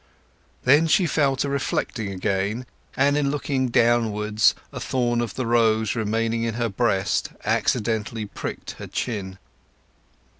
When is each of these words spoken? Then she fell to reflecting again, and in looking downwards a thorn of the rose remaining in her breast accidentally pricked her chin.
Then 0.63 0.87
she 0.87 1.05
fell 1.05 1.35
to 1.35 1.47
reflecting 1.47 2.09
again, 2.11 2.65
and 2.97 3.15
in 3.15 3.29
looking 3.29 3.67
downwards 3.69 4.55
a 4.71 4.79
thorn 4.79 5.21
of 5.21 5.35
the 5.35 5.45
rose 5.45 5.93
remaining 5.93 6.41
in 6.41 6.55
her 6.55 6.69
breast 6.69 7.29
accidentally 7.45 8.25
pricked 8.25 8.71
her 8.81 8.87
chin. 8.87 9.37